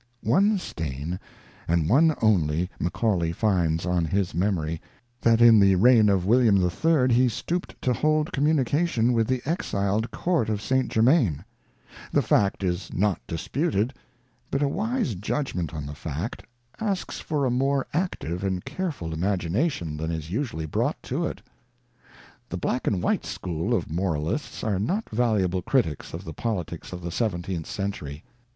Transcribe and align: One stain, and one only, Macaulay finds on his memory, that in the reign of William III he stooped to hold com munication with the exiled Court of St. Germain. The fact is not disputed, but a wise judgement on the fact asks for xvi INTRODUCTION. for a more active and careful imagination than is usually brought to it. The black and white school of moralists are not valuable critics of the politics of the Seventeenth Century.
One 0.23 0.57
stain, 0.57 1.19
and 1.67 1.87
one 1.87 2.15
only, 2.23 2.71
Macaulay 2.79 3.31
finds 3.31 3.85
on 3.85 4.03
his 4.03 4.33
memory, 4.33 4.81
that 5.21 5.41
in 5.41 5.59
the 5.59 5.75
reign 5.75 6.09
of 6.09 6.25
William 6.25 6.57
III 6.57 7.13
he 7.13 7.29
stooped 7.29 7.79
to 7.83 7.93
hold 7.93 8.33
com 8.33 8.45
munication 8.45 9.13
with 9.13 9.27
the 9.27 9.43
exiled 9.45 10.09
Court 10.09 10.49
of 10.49 10.59
St. 10.59 10.89
Germain. 10.89 11.45
The 12.11 12.23
fact 12.23 12.63
is 12.63 12.91
not 12.91 13.21
disputed, 13.27 13.93
but 14.49 14.63
a 14.63 14.67
wise 14.67 15.13
judgement 15.13 15.71
on 15.71 15.85
the 15.85 15.93
fact 15.93 16.45
asks 16.79 17.19
for 17.19 17.37
xvi 17.37 17.37
INTRODUCTION. 17.37 17.37
for 17.37 17.45
a 17.45 17.51
more 17.51 17.87
active 17.93 18.43
and 18.43 18.65
careful 18.65 19.13
imagination 19.13 19.97
than 19.97 20.09
is 20.09 20.31
usually 20.31 20.65
brought 20.65 20.99
to 21.03 21.27
it. 21.27 21.43
The 22.49 22.57
black 22.57 22.87
and 22.87 23.03
white 23.03 23.23
school 23.27 23.71
of 23.75 23.91
moralists 23.91 24.63
are 24.63 24.79
not 24.79 25.07
valuable 25.11 25.61
critics 25.61 26.11
of 26.11 26.23
the 26.25 26.33
politics 26.33 26.91
of 26.91 27.03
the 27.03 27.11
Seventeenth 27.11 27.67
Century. 27.67 28.23